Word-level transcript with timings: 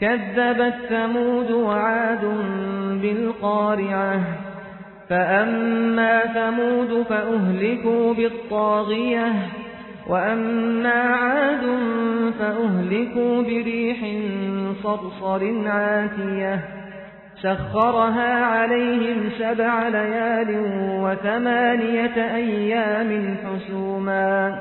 كذبت 0.00 0.74
ثمود 0.88 1.50
وعاد 1.50 2.24
بالقارعة. 3.02 4.20
فأما 5.08 6.20
ثمود 6.20 7.02
فأهلكوا 7.02 8.14
بالطاغية. 8.14 9.32
وأما 10.08 10.92
عاد 10.92 11.62
فأهلكوا 12.38 13.42
بريح 13.42 13.98
صرصر 14.82 15.68
عاتية 15.68 16.60
سخرها 17.42 18.44
عليهم 18.44 19.30
سبع 19.38 19.88
ليال 19.88 20.62
وثمانية 21.02 22.34
أيام 22.34 23.36
حسوما 23.44 24.58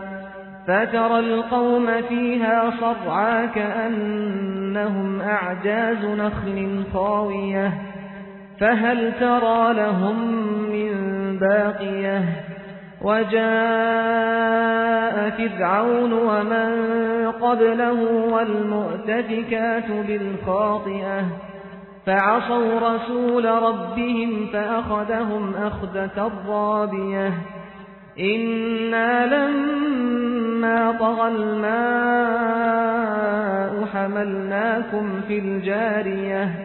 فترى 0.68 1.20
القوم 1.20 2.02
فيها 2.10 2.72
صرعا 2.80 3.46
كأنهم 3.46 5.22
أعجاز 5.22 6.06
نخل 6.06 6.84
خاوية 6.94 7.74
فهل 8.60 9.14
ترى 9.20 9.74
لهم 9.74 10.34
من 10.72 10.92
باقية 11.40 12.24
وجاء 13.02 14.56
فرعون 15.30 16.14
ومن 16.14 17.32
قبله 17.32 18.02
والمؤتفكات 18.34 19.92
بالخاطئة 20.08 21.26
فعصوا 22.06 22.80
رسول 22.80 23.46
ربهم 23.46 24.48
فأخذهم 24.54 25.54
أخذة 25.56 26.32
رابية. 26.48 27.34
إنا 28.20 29.26
لما 29.26 30.92
طغى 31.00 31.28
الماء 31.28 32.66
حملناكم 33.94 35.22
في 35.28 35.40
الجارية 35.40 36.65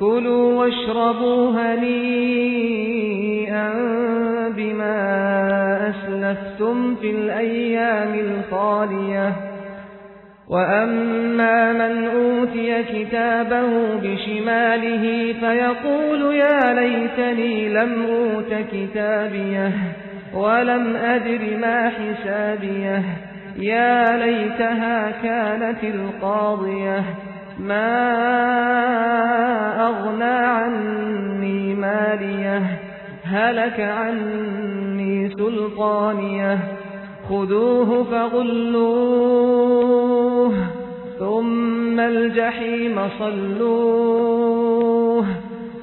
كلوا 0.00 0.58
واشربوا 0.58 1.50
هنيئا 1.50 2.00
بما 4.56 4.96
أسلفتم 5.90 6.94
في 6.94 7.10
الأيام 7.10 8.14
الخالية. 8.14 9.32
وأما 10.48 11.72
من 11.72 12.04
أوتي 12.04 12.82
كتابه 12.82 13.94
بشماله 14.02 15.34
فيقول 15.40 16.34
يا 16.34 16.74
ليتني 16.74 17.68
لم 17.68 18.06
أوت 18.10 18.54
كتابيه 18.72 19.72
ولم 20.34 20.96
أدر 20.96 21.56
ما 21.60 21.90
حسابيه. 21.90 23.02
يا 23.58 24.16
ليتها 24.16 25.10
كانت 25.22 25.84
القاضية. 25.84 27.04
ما 27.58 28.10
أغنى 29.88 30.24
عني 30.24 31.74
ماليه 31.74 32.62
هلك 33.24 33.80
عني 33.80 35.30
سلطانيه 35.30 36.58
خذوه 37.28 38.04
فغلوه 38.04 39.40
ثم 41.18 42.00
الجحيم 42.00 43.08
صلوه 43.18 44.50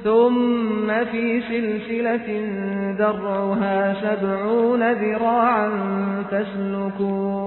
ثم 0.03 0.87
في 1.11 1.41
سلسلة 1.41 2.27
درعها 2.99 3.93
سبعون 4.01 4.91
ذراعا 4.91 5.69
فاسلكوه 6.31 7.46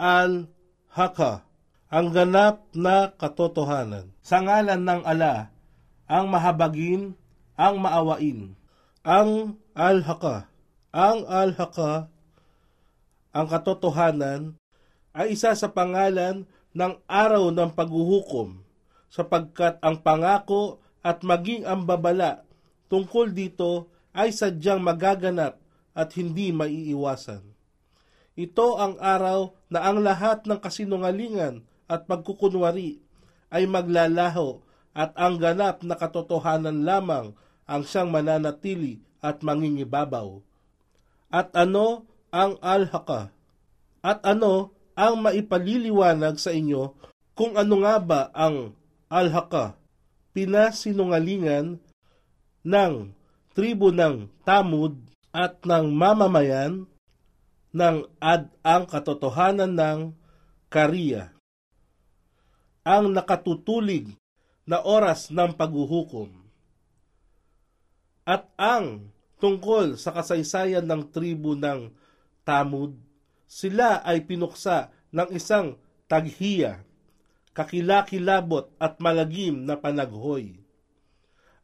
Al-Haka, 0.00 1.44
ang 1.92 2.08
ganap 2.16 2.64
na 2.72 3.12
katotohanan. 3.12 4.08
Sa 4.24 4.40
ngalan 4.40 4.80
ng 4.80 5.02
ala, 5.04 5.52
ang 6.08 6.32
mahabagin, 6.32 7.12
ang 7.52 7.76
maawain. 7.76 8.56
Ang 9.04 9.60
Al-Haka, 9.76 10.48
ang 10.88 11.28
Al-Haka, 11.28 12.08
ang 13.36 13.46
katotohanan, 13.46 14.56
ay 15.12 15.36
isa 15.36 15.52
sa 15.52 15.68
pangalan 15.68 16.48
ng 16.72 16.92
araw 17.04 17.52
ng 17.52 17.70
paghuhukom, 17.76 18.64
sapagkat 19.12 19.76
ang 19.84 20.00
pangako 20.00 20.80
at 21.04 21.20
maging 21.20 21.68
ang 21.68 21.84
babala 21.84 22.46
tungkol 22.90 23.30
dito 23.30 23.90
ay 24.14 24.34
sadyang 24.34 24.82
magaganap 24.82 25.58
at 25.94 26.08
hindi 26.14 26.50
maiiwasan. 26.50 27.49
Ito 28.40 28.80
ang 28.80 28.96
araw 28.96 29.52
na 29.68 29.84
ang 29.84 30.00
lahat 30.00 30.48
ng 30.48 30.64
kasinungalingan 30.64 31.60
at 31.84 32.08
pagkukunwari 32.08 33.04
ay 33.52 33.68
maglalaho 33.68 34.64
at 34.96 35.12
ang 35.20 35.36
ganap 35.36 35.84
na 35.84 35.92
katotohanan 35.92 36.80
lamang 36.80 37.36
ang 37.68 37.82
siyang 37.84 38.08
mananatili 38.08 39.04
at 39.20 39.44
mangingibabaw. 39.44 40.40
At 41.28 41.52
ano 41.52 42.08
ang 42.32 42.56
alhaka? 42.64 43.28
At 44.00 44.24
ano 44.24 44.72
ang 44.96 45.20
maipaliliwanag 45.20 46.40
sa 46.40 46.56
inyo 46.56 46.96
kung 47.36 47.60
ano 47.60 47.84
nga 47.84 48.00
ba 48.00 48.20
ang 48.32 48.72
alhaka? 49.12 49.76
Pinasinungalingan 50.32 51.76
ng 52.64 52.94
tribo 53.52 53.92
ng 53.92 54.32
Tamud 54.48 54.96
at 55.28 55.60
ng 55.60 55.92
mamamayan 55.92 56.88
ng 57.70 58.06
ad 58.18 58.50
ang 58.66 58.86
katotohanan 58.86 59.72
ng 59.74 60.00
kariya. 60.70 61.34
Ang 62.82 63.14
nakatutulig 63.14 64.14
na 64.66 64.82
oras 64.82 65.30
ng 65.30 65.54
paghuhukom. 65.54 66.30
At 68.26 68.46
ang 68.54 69.10
tungkol 69.42 69.98
sa 69.98 70.14
kasaysayan 70.14 70.86
ng 70.86 71.10
tribu 71.10 71.58
ng 71.58 71.90
Tamud, 72.46 72.94
sila 73.50 73.98
ay 74.06 74.22
pinuksa 74.22 74.94
ng 75.10 75.34
isang 75.34 75.74
taghiya, 76.06 76.86
kakilakilabot 77.50 78.70
at 78.78 79.02
malagim 79.02 79.66
na 79.66 79.74
panaghoy. 79.74 80.62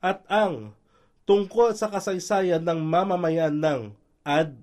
At 0.02 0.26
ang 0.26 0.74
tungkol 1.26 1.78
sa 1.78 1.86
kasaysayan 1.86 2.62
ng 2.62 2.82
mamamayan 2.82 3.54
ng 3.54 3.94
Ad, 4.26 4.58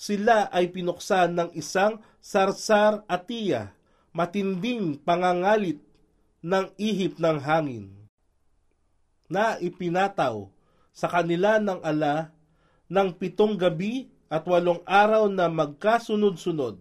sila 0.00 0.48
ay 0.48 0.72
pinuksan 0.72 1.36
ng 1.36 1.50
isang 1.52 2.00
sarsar 2.24 3.04
atiya, 3.04 3.76
matinding 4.16 4.96
pangangalit 4.96 5.76
ng 6.40 6.72
ihip 6.80 7.20
ng 7.20 7.36
hangin, 7.36 7.92
na 9.28 9.60
ipinataw 9.60 10.48
sa 10.96 11.04
kanila 11.04 11.60
ng 11.60 11.84
ala 11.84 12.32
ng 12.88 13.12
pitong 13.12 13.60
gabi 13.60 14.08
at 14.32 14.48
walong 14.48 14.80
araw 14.88 15.28
na 15.28 15.52
magkasunod-sunod, 15.52 16.80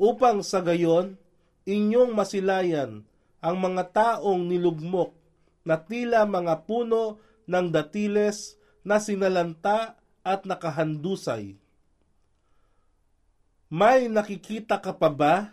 upang 0.00 0.40
sa 0.40 0.64
gayon 0.64 1.20
inyong 1.68 2.16
masilayan 2.16 3.04
ang 3.44 3.56
mga 3.60 3.92
taong 3.92 4.48
nilugmok 4.48 5.12
na 5.68 5.76
tila 5.76 6.24
mga 6.24 6.64
puno 6.64 7.20
ng 7.44 7.68
datiles 7.68 8.56
na 8.80 8.96
sinalanta 8.96 10.00
at 10.24 10.48
nakahandusay. 10.48 11.67
May 13.68 14.08
nakikita 14.08 14.80
ka 14.80 14.96
pa 14.96 15.12
ba 15.12 15.52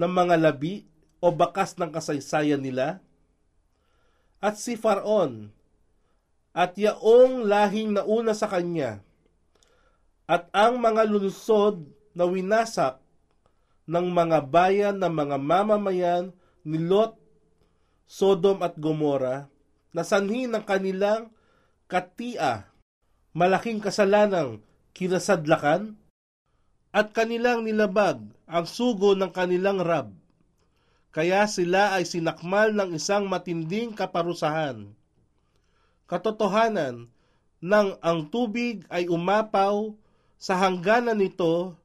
ng 0.00 0.08
mga 0.08 0.40
labi 0.40 0.88
o 1.20 1.28
bakas 1.28 1.76
ng 1.76 1.92
kasaysayan 1.92 2.64
nila? 2.64 3.04
At 4.40 4.56
si 4.56 4.80
Faraon 4.80 5.52
at 6.56 6.72
yaong 6.80 7.44
lahing 7.44 7.92
nauna 8.00 8.32
sa 8.32 8.48
kanya 8.48 9.04
at 10.24 10.48
ang 10.56 10.80
mga 10.80 11.04
lungsod 11.04 11.84
na 12.16 12.24
winasak 12.24 12.96
ng 13.84 14.06
mga 14.08 14.38
bayan 14.48 14.96
ng 14.96 15.12
mga 15.12 15.36
mamamayan 15.36 16.32
ni 16.64 16.80
Lot, 16.80 17.16
Sodom 18.08 18.64
at 18.64 18.80
Gomora 18.80 19.52
na 19.92 20.00
sanhi 20.00 20.48
ng 20.48 20.64
kanilang 20.64 21.28
katia, 21.92 22.72
malaking 23.36 23.84
kasalanang 23.84 24.64
kinasadlakan 24.96 25.96
at 26.98 27.14
kanilang 27.14 27.62
nilabag 27.62 28.18
ang 28.50 28.66
sugo 28.66 29.14
ng 29.14 29.30
kanilang 29.30 29.78
rab. 29.78 30.10
Kaya 31.14 31.46
sila 31.46 31.94
ay 31.94 32.02
sinakmal 32.02 32.74
ng 32.74 32.98
isang 32.98 33.30
matinding 33.30 33.94
kaparusahan. 33.94 34.90
Katotohanan 36.10 37.06
nang 37.62 37.94
ang 38.02 38.26
tubig 38.26 38.82
ay 38.90 39.06
umapaw 39.06 39.94
sa 40.42 40.58
hangganan 40.58 41.22
nito, 41.22 41.78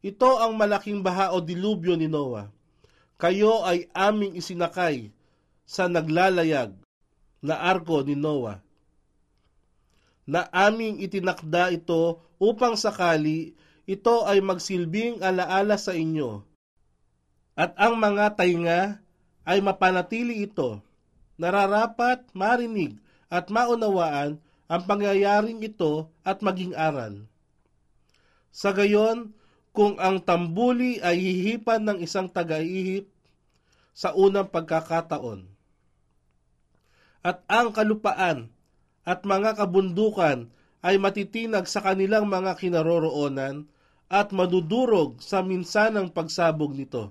ito 0.00 0.30
ang 0.40 0.56
malaking 0.56 1.04
baha 1.04 1.36
o 1.36 1.44
dilubyo 1.44 1.92
ni 1.92 2.08
Noah. 2.08 2.48
Kayo 3.20 3.60
ay 3.60 3.92
aming 3.92 4.40
isinakay 4.40 5.12
sa 5.68 5.84
naglalayag 5.84 6.72
na 7.44 7.60
arko 7.60 8.00
ni 8.00 8.16
Noah. 8.16 8.64
Na 10.24 10.48
aming 10.48 11.04
itinakda 11.04 11.76
ito 11.76 12.24
upang 12.40 12.72
sakali 12.72 13.52
ito 13.86 14.26
ay 14.26 14.42
magsilbing 14.42 15.22
alaala 15.22 15.78
sa 15.78 15.94
inyo. 15.94 16.42
At 17.54 17.72
ang 17.78 17.96
mga 17.96 18.34
tainga 18.34 19.00
ay 19.46 19.62
mapanatili 19.62 20.42
ito. 20.42 20.82
Nararapat 21.38 22.26
marinig 22.34 22.98
at 23.30 23.48
maunawaan 23.48 24.42
ang 24.66 24.82
pangyayaring 24.84 25.62
ito 25.62 26.10
at 26.26 26.42
maging 26.42 26.74
aral. 26.74 27.22
Sa 28.50 28.74
gayon, 28.74 29.30
kung 29.70 30.00
ang 30.02 30.18
tambuli 30.18 30.98
ay 30.98 31.20
hihipan 31.20 31.86
ng 31.86 31.98
isang 32.02 32.26
tagaihip 32.26 33.06
sa 33.94 34.16
unang 34.16 34.48
pagkakataon, 34.48 35.46
at 37.20 37.42
ang 37.46 37.74
kalupaan 37.74 38.48
at 39.04 39.22
mga 39.26 39.58
kabundukan 39.60 40.48
ay 40.80 40.96
matitinag 40.96 41.66
sa 41.66 41.82
kanilang 41.82 42.30
mga 42.30 42.54
kinaroroonan 42.54 43.66
at 44.06 44.30
madudurog 44.30 45.18
sa 45.18 45.42
minsanang 45.42 46.10
pagsabog 46.10 46.74
nito. 46.74 47.10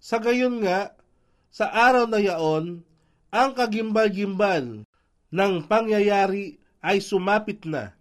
Sa 0.00 0.16
gayon 0.22 0.64
nga, 0.64 0.96
sa 1.52 1.68
araw 1.68 2.08
na 2.08 2.20
yaon, 2.20 2.80
ang 3.28 3.50
kagimbal-gimbal 3.52 4.88
ng 5.28 5.54
pangyayari 5.68 6.56
ay 6.80 7.02
sumapit 7.04 7.66
na 7.68 7.98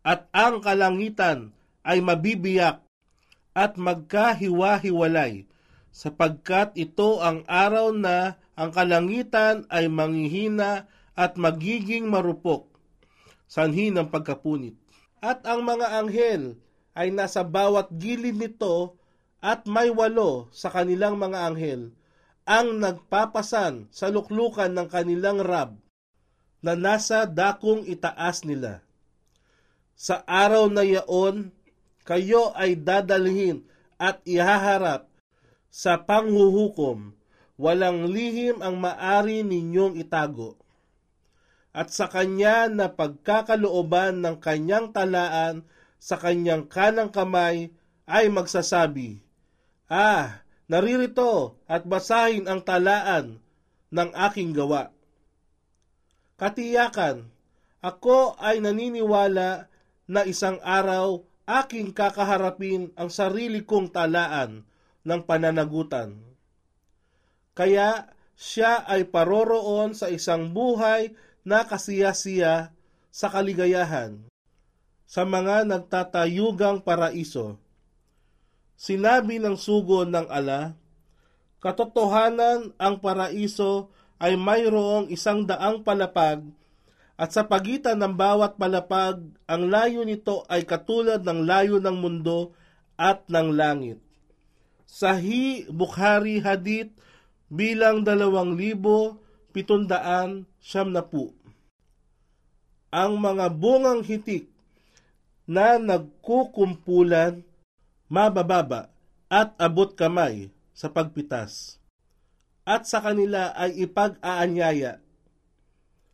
at 0.00 0.26
ang 0.32 0.64
kalangitan 0.64 1.52
ay 1.84 2.00
mabibiyak 2.00 2.80
at 3.52 3.76
magkahiwa-hiwalay 3.76 5.44
sapagkat 5.92 6.72
ito 6.78 7.20
ang 7.20 7.44
araw 7.44 7.92
na 7.92 8.40
ang 8.56 8.72
kalangitan 8.72 9.68
ay 9.68 9.92
manghihina 9.92 10.88
at 11.12 11.36
magiging 11.36 12.08
marupok 12.08 12.70
sanhi 13.50 13.92
ng 13.92 14.08
pagkapunit. 14.08 14.79
At 15.20 15.44
ang 15.44 15.64
mga 15.68 16.00
anghel 16.00 16.56
ay 16.96 17.12
nasa 17.12 17.44
bawat 17.44 17.92
gilid 17.96 18.36
nito 18.36 18.96
at 19.40 19.64
may 19.68 19.88
walo 19.92 20.48
sa 20.52 20.72
kanilang 20.72 21.16
mga 21.16 21.48
anghel 21.48 21.92
ang 22.48 22.80
nagpapasan 22.80 23.88
sa 23.92 24.08
luklukan 24.08 24.72
ng 24.72 24.88
kanilang 24.88 25.40
rab 25.40 25.76
na 26.60 26.76
nasa 26.76 27.24
dakong 27.28 27.84
itaas 27.88 28.44
nila 28.44 28.84
sa 30.00 30.24
araw 30.24 30.72
na 30.72 30.80
yaon, 30.80 31.52
kayo 32.08 32.56
ay 32.56 32.72
dadalhin 32.72 33.68
at 34.00 34.24
ihaharap 34.24 35.12
sa 35.68 36.00
panghuhukom. 36.00 37.12
Walang 37.60 38.08
lihim 38.08 38.64
ang 38.64 38.80
maari 38.80 39.44
ninyong 39.44 40.00
itago. 40.00 40.56
At 41.70 41.94
sa 41.94 42.10
kanya 42.10 42.66
na 42.66 42.90
pagkakalooban 42.90 44.26
ng 44.26 44.42
kanyang 44.42 44.90
talaan 44.90 45.62
sa 46.02 46.18
kanyang 46.18 46.66
kanang 46.66 47.14
kamay 47.14 47.70
ay 48.10 48.26
magsasabi, 48.26 49.22
Ah, 49.86 50.42
naririto 50.66 51.58
at 51.70 51.86
basahin 51.86 52.50
ang 52.50 52.62
talaan 52.62 53.38
ng 53.90 54.10
aking 54.30 54.54
gawa. 54.54 54.90
Katiyakan, 56.38 57.30
ako 57.82 58.34
ay 58.38 58.58
naniniwala 58.62 59.70
na 60.10 60.22
isang 60.26 60.58
araw 60.62 61.22
aking 61.46 61.94
kakaharapin 61.94 62.90
ang 62.98 63.10
sarili 63.10 63.62
kong 63.62 63.90
talaan 63.90 64.66
ng 65.02 65.20
pananagutan. 65.26 66.18
Kaya 67.54 68.14
siya 68.38 68.86
ay 68.88 69.10
paroroon 69.10 69.92
sa 69.92 70.08
isang 70.08 70.54
buhay 70.54 71.12
na 71.46 71.64
kasiyasiya 71.64 72.72
sa 73.10 73.26
kaligayahan 73.28 74.20
sa 75.10 75.26
mga 75.26 75.66
nagtatayugang 75.66 76.86
paraiso. 76.86 77.58
Sinabi 78.78 79.42
ng 79.42 79.58
sugo 79.58 80.06
ng 80.06 80.30
ala, 80.30 80.78
katotohanan 81.58 82.70
ang 82.78 83.02
paraiso 83.02 83.90
ay 84.22 84.38
mayroong 84.38 85.10
isang 85.10 85.42
daang 85.42 85.82
palapag 85.82 86.46
at 87.20 87.36
sa 87.36 87.44
pagitan 87.44 88.00
ng 88.00 88.16
bawat 88.16 88.56
palapag, 88.56 89.20
ang 89.44 89.62
layo 89.68 90.08
nito 90.08 90.40
ay 90.48 90.64
katulad 90.64 91.20
ng 91.20 91.44
layo 91.44 91.76
ng 91.76 91.92
mundo 91.92 92.56
at 92.96 93.28
ng 93.28 93.52
langit. 93.52 94.00
Sahi 94.88 95.68
Bukhari 95.68 96.40
Hadith 96.40 96.88
bilang 97.52 98.08
dalawang 98.08 98.56
libo 98.56 99.19
pitundaan 99.50 100.46
siyam 100.62 100.94
na 100.94 101.02
po. 101.02 101.34
Ang 102.90 103.18
mga 103.18 103.50
bungang 103.54 104.02
hitik 104.02 104.50
na 105.46 105.78
nagkukumpulan, 105.78 107.42
mabababa 108.10 108.90
at 109.30 109.54
abot 109.58 109.94
kamay 109.94 110.50
sa 110.74 110.90
pagpitas. 110.90 111.78
At 112.66 112.86
sa 112.86 113.02
kanila 113.02 113.54
ay 113.54 113.86
ipag-aanyaya 113.86 115.02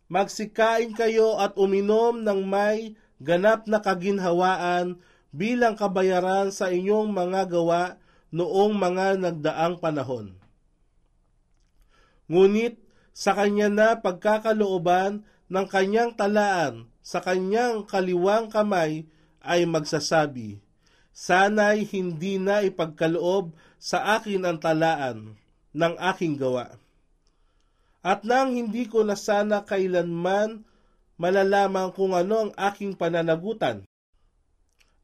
Magsikain 0.06 0.94
kayo 0.94 1.34
at 1.42 1.58
uminom 1.58 2.22
ng 2.22 2.46
may 2.46 2.94
ganap 3.18 3.66
na 3.66 3.82
kaginhawaan 3.82 5.02
bilang 5.34 5.74
kabayaran 5.74 6.54
sa 6.54 6.70
inyong 6.70 7.10
mga 7.10 7.50
gawa 7.50 7.98
noong 8.30 8.78
mga 8.78 9.18
nagdaang 9.18 9.82
panahon. 9.82 10.30
Ngunit 12.30 12.78
sa 13.16 13.32
kanya 13.32 13.72
na 13.72 13.88
pagkakalooban 13.96 15.24
ng 15.48 15.66
kanyang 15.72 16.12
talaan 16.12 16.84
sa 17.00 17.24
kanyang 17.24 17.88
kaliwang 17.88 18.52
kamay 18.52 19.08
ay 19.40 19.64
magsasabi, 19.64 20.60
Sana'y 21.16 21.88
hindi 21.88 22.36
na 22.36 22.60
ipagkaloob 22.60 23.56
sa 23.80 24.20
akin 24.20 24.44
ang 24.44 24.60
talaan 24.60 25.32
ng 25.72 25.94
aking 26.12 26.36
gawa. 26.36 26.76
At 28.04 28.20
nang 28.20 28.52
hindi 28.52 28.84
ko 28.84 29.00
na 29.00 29.16
sana 29.16 29.64
kailanman 29.64 30.68
malalaman 31.16 31.96
kung 31.96 32.12
ano 32.12 32.44
ang 32.44 32.52
aking 32.52 33.00
pananagutan. 33.00 33.88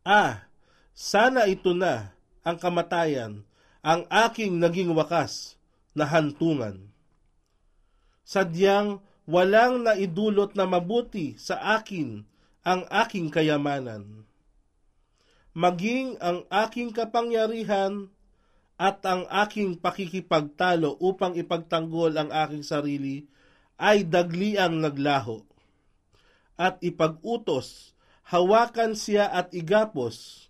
Ah, 0.05 0.45
sana 0.93 1.49
ito 1.49 1.73
na 1.73 2.13
ang 2.45 2.61
kamatayan, 2.61 3.41
ang 3.81 4.05
aking 4.13 4.61
naging 4.61 4.93
wakas 4.93 5.57
na 5.97 6.05
hantungan. 6.05 6.92
Sadyang 8.23 9.03
walang 9.27 9.87
naidulot 9.87 10.55
na 10.59 10.67
mabuti 10.67 11.39
sa 11.39 11.79
akin 11.79 12.27
ang 12.63 12.87
aking 12.91 13.31
kayamanan. 13.31 14.27
Maging 15.53 16.17
ang 16.19 16.49
aking 16.49 16.97
kapangyarihan 16.97 18.09
at 18.81 19.05
ang 19.05 19.29
aking 19.29 19.79
pakikipagtalo 19.79 20.97
upang 20.99 21.37
ipagtanggol 21.37 22.17
ang 22.17 22.33
aking 22.33 22.65
sarili 22.65 23.29
ay 23.77 24.03
dagliang 24.03 24.81
naglaho. 24.81 25.45
At 26.57 26.81
ipag-utos, 26.81 27.93
hawakan 28.27 28.97
siya 28.97 29.29
at 29.29 29.53
igapos, 29.53 30.49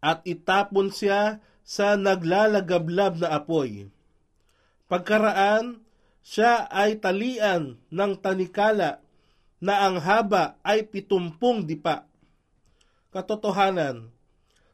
at 0.00 0.24
itapon 0.24 0.88
siya 0.88 1.44
sa 1.64 1.96
naglalagablab 2.00 3.20
na 3.20 3.38
apoy. 3.38 3.88
Pagkaraan, 4.88 5.83
siya 6.24 6.64
ay 6.72 6.96
talian 7.04 7.76
ng 7.92 8.12
tanikala 8.16 9.04
na 9.60 9.84
ang 9.84 10.00
haba 10.00 10.56
ay 10.64 10.88
pitumpung 10.88 11.68
dipa. 11.68 12.08
Katotohanan, 13.12 14.08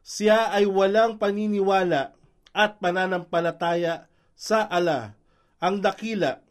siya 0.01 0.49
ay 0.55 0.63
walang 0.65 1.19
paniniwala 1.19 2.15
at 2.55 2.79
pananampalataya 2.79 4.07
sa 4.33 4.65
ala, 4.65 5.13
ang 5.61 5.83
dakila, 5.83 6.41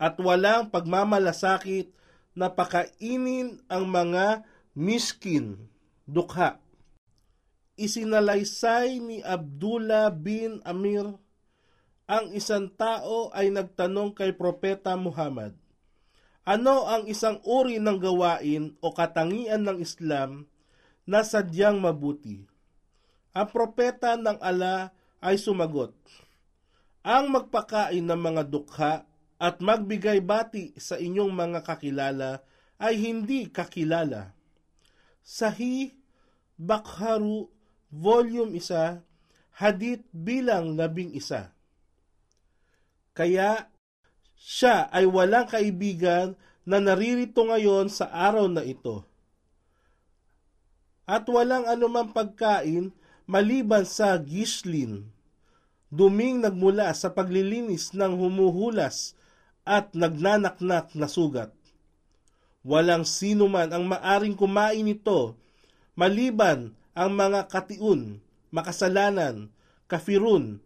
at 0.00 0.16
walang 0.18 0.72
pagmamalasakit 0.72 1.92
na 2.32 2.50
pakainin 2.50 3.60
ang 3.68 3.84
mga 3.86 4.42
miskin, 4.74 5.68
dukha. 6.08 6.58
Isinalaysay 7.78 8.98
ni 8.98 9.22
Abdullah 9.22 10.10
bin 10.10 10.58
Amir 10.66 11.14
ang 12.08 12.32
isang 12.32 12.72
tao 12.72 13.28
ay 13.36 13.52
nagtanong 13.52 14.16
kay 14.16 14.32
Propeta 14.32 14.96
Muhammad, 14.96 15.52
ano 16.48 16.88
ang 16.88 17.04
isang 17.04 17.44
uri 17.44 17.76
ng 17.76 18.00
gawain 18.00 18.72
o 18.80 18.88
katangian 18.96 19.68
ng 19.68 19.84
Islam 19.84 20.48
na 21.04 21.20
sadyang 21.20 21.76
mabuti? 21.76 22.48
Ang 23.36 23.48
propeta 23.52 24.16
ng 24.16 24.40
ala 24.40 24.96
ay 25.20 25.36
sumagot, 25.36 25.92
Ang 27.04 27.36
magpakain 27.36 28.00
ng 28.00 28.16
mga 28.16 28.42
dukha 28.48 29.04
at 29.36 29.60
magbigay 29.60 30.24
bati 30.24 30.72
sa 30.80 30.96
inyong 30.96 31.30
mga 31.30 31.60
kakilala 31.60 32.40
ay 32.80 32.96
hindi 32.96 33.52
kakilala. 33.52 34.32
Sahi 35.20 35.92
Bakharu, 36.56 37.46
Volume 37.92 38.56
1, 38.56 39.04
Hadith 39.60 40.02
bilang 40.10 40.74
labing 40.74 41.12
isa. 41.12 41.54
Kaya 43.18 43.66
siya 44.38 44.86
ay 44.94 45.02
walang 45.10 45.50
kaibigan 45.50 46.38
na 46.62 46.78
naririto 46.78 47.42
ngayon 47.42 47.90
sa 47.90 48.06
araw 48.06 48.46
na 48.46 48.62
ito. 48.62 49.02
At 51.02 51.26
walang 51.26 51.66
anumang 51.66 52.14
pagkain 52.14 52.94
maliban 53.26 53.82
sa 53.82 54.14
gislin, 54.22 55.10
duming 55.90 56.46
nagmula 56.46 56.94
sa 56.94 57.10
paglilinis 57.10 57.90
ng 57.90 58.14
humuhulas 58.14 59.18
at 59.66 59.90
nagnanaknak 59.98 60.94
na 60.94 61.10
sugat. 61.10 61.50
Walang 62.62 63.02
sino 63.02 63.50
man 63.50 63.74
ang 63.74 63.82
maaring 63.82 64.38
kumain 64.38 64.86
nito 64.86 65.34
maliban 65.98 66.70
ang 66.94 67.10
mga 67.18 67.50
katiun, 67.50 68.22
makasalanan, 68.54 69.50
kafirun, 69.90 70.62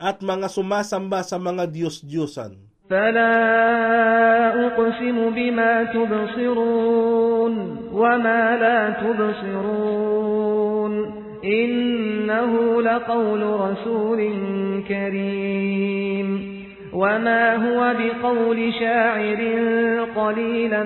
at 0.00 0.20
mga 0.20 0.48
sumasamba 0.52 1.24
sa 1.24 1.40
mga 1.40 1.64
Diyos-Diyosan. 1.72 2.76
فلا 2.90 4.66
أقسم 4.66 5.30
بما 5.34 5.84
تبصرون 5.84 7.54
وما 7.92 8.56
لا 8.56 8.90
تبصرون 9.02 10.92
إنه 11.44 12.82
لقول 12.82 13.42
رسول 13.42 14.20
كريم 14.88 16.56
وما 16.92 17.56
هو 17.56 17.94
بقول 17.98 18.72
شاعر 18.80 19.40
قليلا 20.16 20.84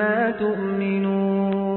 ما 0.00 0.30
تؤمنون 0.30 1.76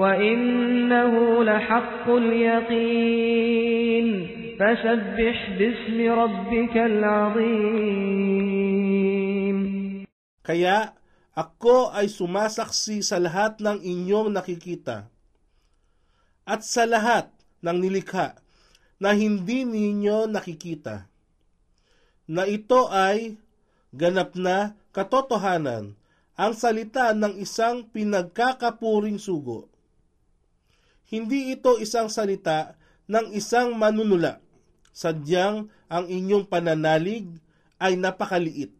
وإنه 0.00 1.44
لحق 1.44 2.08
اليقين 2.08 4.06
فسبح 4.60 5.36
باسم 5.58 5.98
ربك 6.10 6.76
العظيم 6.76 8.16
Kaya 10.46 10.94
ako 11.34 11.90
ay 11.90 12.06
sumasaksi 12.06 13.02
sa 13.02 13.18
lahat 13.18 13.58
ng 13.58 13.82
inyong 13.82 14.30
nakikita 14.30 15.10
at 16.46 16.62
sa 16.62 16.86
lahat 16.86 17.26
ng 17.66 17.76
nilikha 17.82 18.38
na 19.02 19.12
hindi 19.12 19.66
ninyo 19.66 20.30
nakikita, 20.30 21.10
na 22.30 22.48
ito 22.48 22.88
ay 22.88 23.36
ganap 23.92 24.32
na 24.38 24.78
katotohanan 24.94 25.98
ang 26.36 26.52
salita 26.52 27.12
ng 27.12 27.36
isang 27.40 27.84
pinagkakapuring 27.90 29.20
sugo. 29.20 29.68
Hindi 31.11 31.51
ito 31.51 31.75
isang 31.75 32.07
salita 32.07 32.79
ng 33.11 33.35
isang 33.35 33.75
manunula, 33.75 34.39
sadyang 34.95 35.67
ang 35.91 36.07
inyong 36.07 36.47
pananalig 36.47 37.27
ay 37.75 37.99
napakaliit. 37.99 38.71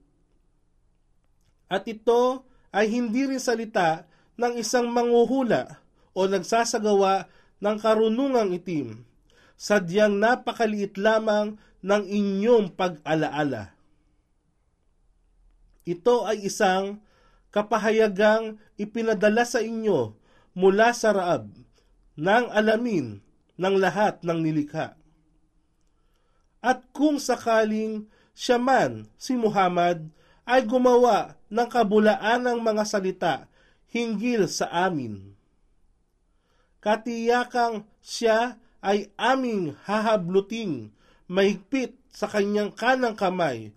At 1.67 1.83
ito 1.91 2.47
ay 2.71 2.88
hindi 2.88 3.27
rin 3.27 3.43
salita 3.43 4.07
ng 4.39 4.55
isang 4.55 4.88
manguhula 4.88 5.83
o 6.15 6.23
nagsasagawa 6.23 7.27
ng 7.59 7.75
karunungang 7.83 8.55
itim, 8.55 9.03
sadyang 9.59 10.15
napakaliit 10.15 10.95
lamang 10.95 11.59
ng 11.83 12.03
inyong 12.07 12.71
pag-alaala. 12.79 13.75
Ito 15.83 16.31
ay 16.31 16.47
isang 16.47 17.03
kapahayagang 17.51 18.55
ipinadala 18.79 19.43
sa 19.43 19.59
inyo 19.59 20.15
mula 20.55 20.95
sa 20.95 21.11
Raab 21.11 21.51
ng 22.17 22.45
alamin 22.51 23.23
ng 23.55 23.75
lahat 23.77 24.23
ng 24.25 24.39
nilikha. 24.41 24.97
At 26.61 26.85
kung 26.93 27.17
sakaling 27.17 28.09
siya 28.37 28.61
man, 28.61 29.09
si 29.17 29.33
Muhammad, 29.37 30.09
ay 30.45 30.65
gumawa 30.65 31.37
ng 31.49 31.67
kabulaan 31.69 32.41
ng 32.41 32.59
mga 32.61 32.83
salita 32.85 33.35
hinggil 33.91 34.49
sa 34.49 34.69
amin. 34.89 35.37
Katiyakang 36.81 37.85
siya 38.01 38.57
ay 38.81 39.13
aming 39.13 39.77
hahabluting 39.85 40.89
mahigpit 41.29 41.93
sa 42.09 42.25
kanyang 42.25 42.73
kanang 42.73 43.13
kamay 43.13 43.69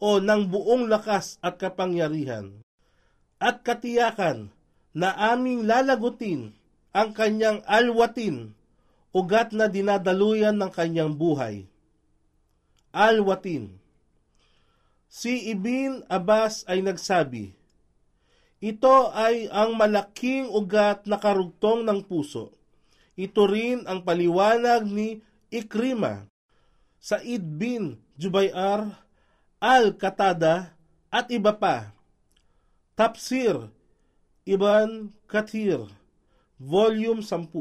o 0.00 0.16
ng 0.16 0.48
buong 0.48 0.88
lakas 0.88 1.36
at 1.44 1.60
kapangyarihan. 1.60 2.64
At 3.36 3.60
katiyakan 3.60 4.48
na 4.96 5.12
aming 5.36 5.68
lalagutin 5.68 6.55
ang 6.96 7.12
kanyang 7.12 7.60
alwatin, 7.68 8.56
ugat 9.12 9.52
na 9.52 9.68
dinadaluyan 9.68 10.56
ng 10.56 10.72
kanyang 10.72 11.12
buhay. 11.12 11.68
Alwatin. 12.88 13.76
Si 15.12 15.52
Ibn 15.52 16.08
Abbas 16.08 16.64
ay 16.64 16.80
nagsabi, 16.80 17.52
Ito 18.64 19.12
ay 19.12 19.52
ang 19.52 19.76
malaking 19.76 20.48
ugat 20.48 21.04
na 21.04 21.20
karugtong 21.20 21.84
ng 21.84 22.00
puso. 22.08 22.56
Ito 23.12 23.44
rin 23.44 23.84
ang 23.84 24.00
paliwanag 24.00 24.88
ni 24.88 25.20
Ikrima, 25.52 26.24
Said 26.96 27.44
bin 27.60 28.00
Jubayar, 28.16 29.04
Al-Katada 29.60 30.72
at 31.12 31.28
iba 31.28 31.52
pa. 31.52 31.92
Tafsir 32.96 33.68
Ibn 34.48 35.12
Kathir, 35.28 35.84
Volume 36.56 37.20
10 37.20 37.52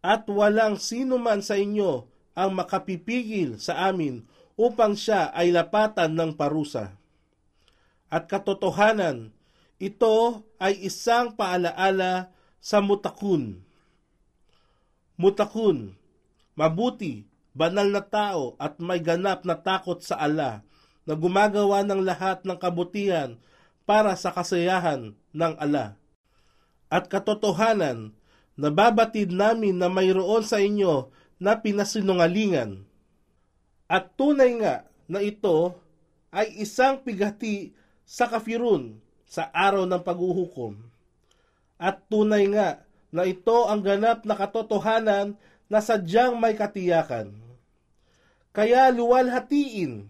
At 0.00 0.24
walang 0.32 0.80
sino 0.80 1.20
man 1.20 1.44
sa 1.44 1.60
inyo 1.60 2.08
ang 2.32 2.56
makapipigil 2.56 3.60
sa 3.60 3.92
amin 3.92 4.24
upang 4.56 4.96
siya 4.96 5.28
ay 5.36 5.52
lapatan 5.52 6.16
ng 6.16 6.32
parusa. 6.40 6.96
At 8.08 8.32
katotohanan, 8.32 9.36
ito 9.76 10.40
ay 10.56 10.88
isang 10.88 11.36
paalaala 11.36 12.32
sa 12.64 12.80
mutakun. 12.80 13.60
Mutakun, 15.20 15.92
mabuti, 16.56 17.28
banal 17.52 17.92
na 17.92 18.00
tao 18.00 18.56
at 18.56 18.80
may 18.80 19.04
ganap 19.04 19.44
na 19.44 19.60
takot 19.60 20.00
sa 20.00 20.16
ala 20.16 20.64
na 21.04 21.12
gumagawa 21.12 21.84
ng 21.84 22.00
lahat 22.00 22.40
ng 22.48 22.56
kabutihan 22.56 23.36
para 23.84 24.16
sa 24.16 24.32
kasayahan 24.32 25.12
ng 25.36 25.54
ala. 25.60 26.00
At 26.94 27.10
katotohanan, 27.10 28.14
nababatid 28.54 29.34
namin 29.34 29.82
na 29.82 29.90
mayroon 29.90 30.46
sa 30.46 30.62
inyo 30.62 31.10
na 31.42 31.58
pinasinungalingan. 31.58 32.86
At 33.90 34.14
tunay 34.14 34.54
nga 34.62 34.86
na 35.10 35.18
ito 35.18 35.74
ay 36.30 36.54
isang 36.62 37.02
pigati 37.02 37.74
sa 38.06 38.30
kafirun 38.30 39.02
sa 39.26 39.50
araw 39.50 39.90
ng 39.90 40.02
paghuhukom. 40.06 40.78
At 41.82 42.06
tunay 42.06 42.46
nga 42.54 42.86
na 43.10 43.26
ito 43.26 43.66
ang 43.66 43.82
ganap 43.82 44.22
na 44.22 44.38
katotohanan 44.38 45.34
na 45.66 45.78
sadyang 45.82 46.38
may 46.38 46.54
katiyakan. 46.54 47.34
Kaya 48.54 48.94
luwalhatiin 48.94 50.06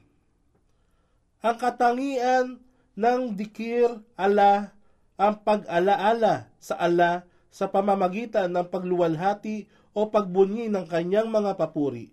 ang 1.41 1.57
katangian 1.57 2.61
ng 2.93 3.21
dikir 3.33 4.05
ala 4.21 4.74
ang 5.15 5.43
pag-alaala 5.47 6.51
sa 6.59 6.75
ala 6.79 7.27
sa 7.55 7.71
pamamagitan 7.71 8.51
ng 8.51 8.67
pagluwalhati 8.67 9.71
o 9.95 10.11
pagbunyi 10.11 10.67
ng 10.67 10.91
kanyang 10.91 11.31
mga 11.31 11.55
papuri. 11.55 12.11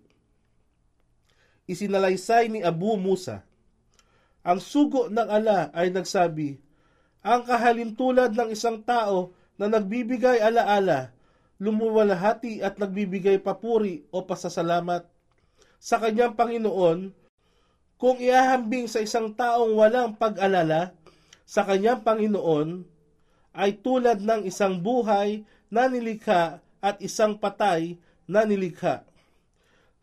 Isinalaysay 1.66 2.46
ni 2.46 2.60
Abu 2.62 2.94
Musa. 2.94 3.42
Ang 4.46 4.62
sugo 4.62 5.10
ng 5.10 5.28
ala 5.30 5.70
ay 5.74 5.90
nagsabi, 5.90 6.58
ang 7.22 7.46
kahalintulad 7.46 8.34
ng 8.34 8.54
isang 8.54 8.82
tao 8.82 9.34
na 9.58 9.70
nagbibigay 9.70 10.42
alaala, 10.42 11.14
lumuwalhati 11.62 12.62
at 12.62 12.78
nagbibigay 12.78 13.38
papuri 13.38 14.02
o 14.10 14.26
pasasalamat 14.26 15.06
sa 15.82 15.98
kanyang 15.98 16.34
Panginoon, 16.38 17.14
kung 17.98 18.18
iahambing 18.18 18.90
sa 18.90 18.98
isang 18.98 19.30
taong 19.30 19.78
walang 19.78 20.18
pag-alala 20.18 20.94
sa 21.46 21.62
kanyang 21.62 22.02
Panginoon, 22.02 22.91
ay 23.52 23.76
tulad 23.76 24.20
ng 24.20 24.48
isang 24.48 24.80
buhay 24.80 25.44
na 25.68 25.88
nilikha 25.88 26.60
at 26.80 26.96
isang 27.00 27.36
patay 27.36 28.00
na 28.24 28.48
nilikha. 28.48 29.04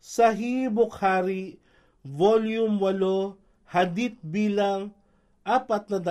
Sahih 0.00 0.72
Bukhari, 0.72 1.60
Volume 2.00 2.80
8, 2.80 3.36
Hadith 3.68 4.16
bilang 4.24 4.94
416. 5.44 6.08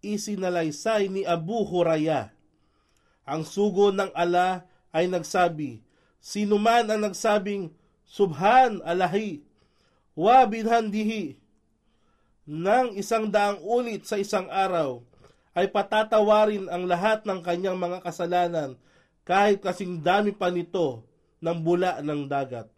Isinalaysay 0.00 1.10
ni 1.10 1.26
Abu 1.26 1.66
Huraya. 1.66 2.30
Ang 3.28 3.44
sugo 3.44 3.92
ng 3.92 4.08
ala 4.16 4.64
ay 4.94 5.10
nagsabi, 5.10 5.82
Sino 6.18 6.58
man 6.58 6.90
ang 6.90 7.10
nagsabing, 7.10 7.70
Subhan 8.08 8.80
Alahi, 8.82 9.44
wa 10.16 10.42
bidhandihi, 10.48 11.36
ng 12.48 12.96
isang 12.96 13.28
daang 13.28 13.60
ulit 13.60 14.08
sa 14.08 14.16
isang 14.16 14.48
araw, 14.48 15.04
ay 15.58 15.66
patatawarin 15.74 16.70
ang 16.70 16.86
lahat 16.86 17.26
ng 17.26 17.42
kanyang 17.42 17.74
mga 17.74 17.98
kasalanan 18.06 18.78
kahit 19.26 19.58
kasing 19.58 19.98
dami 19.98 20.30
pa 20.30 20.54
nito 20.54 21.02
ng 21.42 21.58
bula 21.58 21.98
ng 21.98 22.30
dagat. 22.30 22.70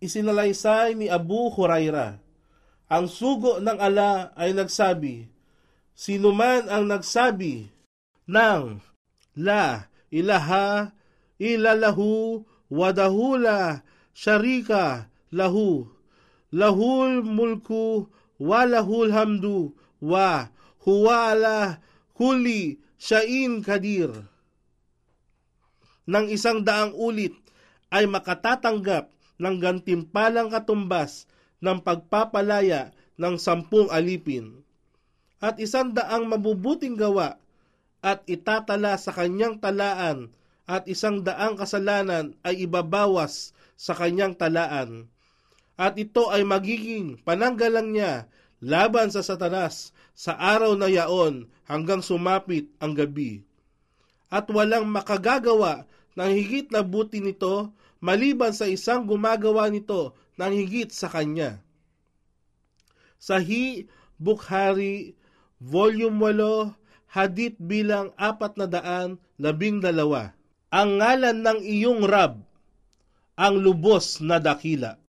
Isinalaysay 0.00 0.96
ni 0.96 1.12
Abu 1.12 1.52
Huraira, 1.52 2.16
ang 2.88 3.12
sugo 3.12 3.60
ng 3.60 3.76
ala 3.76 4.32
ay 4.32 4.56
nagsabi, 4.56 5.28
Sino 5.92 6.32
man 6.32 6.68
ang 6.72 6.88
nagsabi 6.88 7.68
ng 8.28 8.62
La 9.36 9.92
ilaha 10.08 10.96
ilalahu 11.36 12.40
wadahula 12.72 13.84
syarika 14.16 15.12
lahu 15.32 15.88
lahul 16.52 17.20
mulku 17.20 18.08
wa 18.40 18.64
lahul 18.64 19.12
hamdu 19.12 19.76
wa 20.00 20.48
huwa 20.86 21.34
ala 21.34 21.82
kulli 22.14 22.78
sya'in 22.94 23.60
kadir. 23.60 24.14
Nang 26.06 26.30
isang 26.30 26.62
daang 26.62 26.94
ulit 26.94 27.34
ay 27.90 28.06
makatatanggap 28.06 29.10
ng 29.42 29.56
gantimpalang 29.58 30.48
katumbas 30.54 31.26
ng 31.58 31.82
pagpapalaya 31.82 32.94
ng 33.18 33.34
sampung 33.42 33.90
alipin 33.90 34.62
at 35.42 35.60
isang 35.60 35.92
daang 35.92 36.30
mabubuting 36.30 36.96
gawa 36.96 37.36
at 38.00 38.22
itatala 38.30 38.96
sa 38.96 39.10
kanyang 39.12 39.58
talaan 39.58 40.30
at 40.64 40.86
isang 40.86 41.26
daang 41.26 41.58
kasalanan 41.58 42.38
ay 42.46 42.66
ibabawas 42.66 43.52
sa 43.74 43.92
kanyang 43.92 44.34
talaan. 44.34 45.10
At 45.76 46.00
ito 46.00 46.32
ay 46.32 46.46
magiging 46.46 47.20
pananggalang 47.20 47.92
niya 47.92 48.30
laban 48.66 49.14
sa 49.14 49.22
satanas 49.22 49.94
sa 50.18 50.34
araw 50.34 50.74
na 50.74 50.90
yaon 50.90 51.46
hanggang 51.70 52.02
sumapit 52.02 52.66
ang 52.82 52.98
gabi. 52.98 53.46
At 54.26 54.50
walang 54.50 54.90
makagagawa 54.90 55.86
ng 56.18 56.30
higit 56.34 56.74
na 56.74 56.82
buti 56.82 57.22
nito 57.22 57.70
maliban 58.02 58.50
sa 58.50 58.66
isang 58.66 59.06
gumagawa 59.06 59.70
nito 59.70 60.18
ng 60.34 60.52
higit 60.66 60.90
sa 60.90 61.06
kanya. 61.06 61.62
Sahi 63.22 63.86
Bukhari 64.18 65.14
Volume 65.62 66.20
8, 66.36 67.16
Hadith 67.16 67.56
bilang 67.56 68.12
apat 68.20 68.60
na 68.60 68.68
daan 68.68 69.16
labing 69.40 69.80
dalawa. 69.80 70.36
Ang 70.68 71.00
ngalan 71.00 71.38
ng 71.40 71.60
iyong 71.64 72.04
Rab, 72.04 72.44
ang 73.40 73.54
lubos 73.56 74.20
na 74.20 74.36
dakila. 74.36 75.00